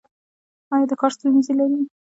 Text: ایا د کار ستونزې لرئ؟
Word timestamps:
ایا 0.73 0.85
د 0.89 0.91
کار 0.99 1.11
ستونزې 1.17 1.53
لرئ؟ 1.59 1.79